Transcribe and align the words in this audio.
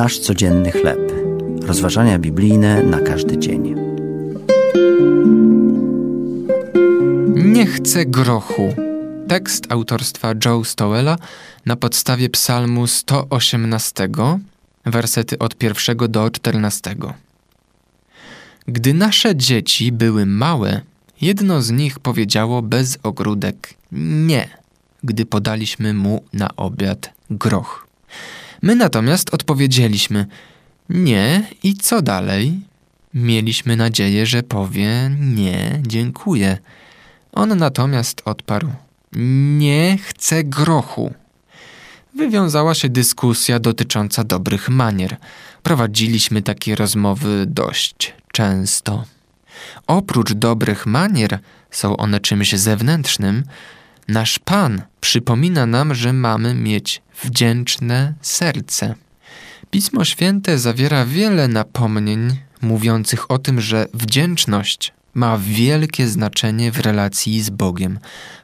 Nasz 0.00 0.18
codzienny 0.18 0.72
chleb. 0.72 1.12
Rozważania 1.62 2.18
biblijne 2.18 2.82
na 2.82 3.00
każdy 3.00 3.38
dzień. 3.38 3.74
Nie 7.34 7.66
chcę 7.66 8.06
grochu. 8.06 8.74
Tekst 9.28 9.72
autorstwa 9.72 10.32
Joe 10.44 10.64
Stowella 10.64 11.16
na 11.66 11.76
podstawie 11.76 12.28
Psalmu 12.28 12.86
118, 12.86 14.08
wersety 14.86 15.38
od 15.38 15.56
pierwszego 15.56 16.08
do 16.08 16.30
14. 16.30 16.94
Gdy 18.66 18.94
nasze 18.94 19.36
dzieci 19.36 19.92
były 19.92 20.26
małe, 20.26 20.80
jedno 21.20 21.62
z 21.62 21.70
nich 21.70 21.98
powiedziało 21.98 22.62
bez 22.62 22.98
ogródek 23.02 23.74
nie, 23.92 24.48
gdy 25.04 25.26
podaliśmy 25.26 25.94
mu 25.94 26.24
na 26.32 26.56
obiad 26.56 27.10
groch. 27.30 27.90
My 28.62 28.76
natomiast 28.76 29.34
odpowiedzieliśmy 29.34 30.26
nie 30.88 31.42
i 31.62 31.74
co 31.74 32.02
dalej? 32.02 32.60
Mieliśmy 33.14 33.76
nadzieję, 33.76 34.26
że 34.26 34.42
powie 34.42 35.10
nie, 35.20 35.80
dziękuję. 35.86 36.58
On 37.32 37.58
natomiast 37.58 38.22
odparł: 38.24 38.68
Nie 39.58 39.98
chcę 40.02 40.44
grochu. 40.44 41.14
Wywiązała 42.14 42.74
się 42.74 42.88
dyskusja 42.88 43.58
dotycząca 43.58 44.24
dobrych 44.24 44.68
manier. 44.68 45.16
Prowadziliśmy 45.62 46.42
takie 46.42 46.76
rozmowy 46.76 47.44
dość 47.46 48.14
często. 48.32 49.04
Oprócz 49.86 50.32
dobrych 50.32 50.86
manier, 50.86 51.38
są 51.70 51.96
one 51.96 52.20
czymś 52.20 52.52
zewnętrznym, 52.52 53.44
nasz 54.10 54.38
Pan 54.38 54.82
przypomina 55.00 55.66
nam, 55.66 55.94
że 55.94 56.12
mamy 56.12 56.54
mieć 56.54 57.02
wdzięczne 57.22 58.14
serce. 58.22 58.94
Pismo 59.70 60.04
Święte 60.04 60.58
zawiera 60.58 61.06
wiele 61.06 61.48
napomnień 61.48 62.36
mówiących 62.62 63.30
o 63.30 63.38
tym, 63.38 63.60
że 63.60 63.86
wdzięczność 63.94 64.92
ma 65.14 65.38
wielkie 65.38 66.08
znaczenie 66.08 66.72
w 66.72 66.80
relacji 66.80 67.42
z 67.42 67.50
Bogiem. 67.50 67.98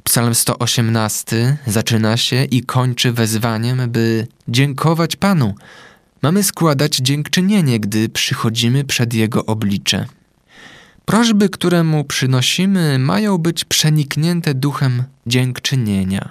Psalm 0.04 0.34
118 0.34 1.56
zaczyna 1.66 2.16
się 2.16 2.44
i 2.44 2.62
kończy 2.62 3.12
wezwaniem, 3.12 3.90
by 3.90 4.26
dziękować 4.48 5.16
Panu. 5.16 5.54
Mamy 6.22 6.42
składać 6.42 6.96
dziękczynienie, 6.96 7.80
gdy 7.80 8.08
przychodzimy 8.08 8.84
przed 8.84 9.14
Jego 9.14 9.46
oblicze. 9.46 10.06
Prośby, 11.06 11.48
które 11.48 11.84
mu 11.84 12.04
przynosimy, 12.04 12.98
mają 12.98 13.38
być 13.38 13.64
przeniknięte 13.64 14.54
duchem 14.54 15.02
dziękczynienia. 15.26 16.28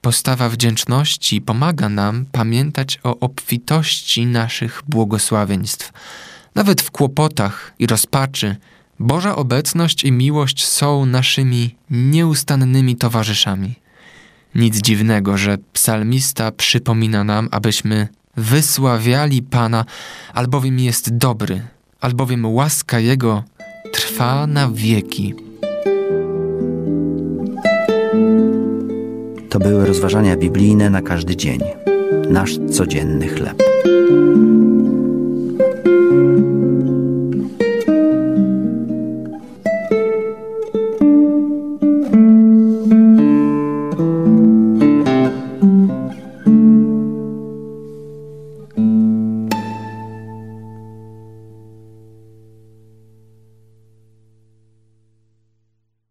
Postawa 0.00 0.48
wdzięczności 0.48 1.40
pomaga 1.40 1.88
nam 1.88 2.26
pamiętać 2.32 3.00
o 3.02 3.18
obfitości 3.18 4.26
naszych 4.26 4.82
błogosławieństw. 4.88 5.92
Nawet 6.54 6.82
w 6.82 6.90
kłopotach 6.90 7.72
i 7.78 7.86
rozpaczy, 7.86 8.56
Boża 8.98 9.36
obecność 9.36 10.04
i 10.04 10.12
miłość 10.12 10.66
są 10.66 11.06
naszymi 11.06 11.74
nieustannymi 11.90 12.96
towarzyszami. 12.96 13.74
Nic 14.54 14.76
dziwnego, 14.76 15.38
że 15.38 15.58
psalmista 15.72 16.52
przypomina 16.52 17.24
nam, 17.24 17.48
abyśmy 17.50 18.08
wysławiali 18.36 19.42
Pana, 19.42 19.84
albowiem 20.34 20.78
jest 20.78 21.16
dobry, 21.16 21.62
albowiem 22.00 22.46
łaska 22.46 22.98
Jego 22.98 23.44
trwa 23.92 24.46
na 24.46 24.70
wieki. 24.74 25.34
To 29.48 29.58
były 29.58 29.86
rozważania 29.86 30.36
biblijne 30.36 30.90
na 30.90 31.02
każdy 31.02 31.36
dzień. 31.36 31.60
Nasz 32.30 32.58
codzienny 32.70 33.28
chleb. 33.28 33.62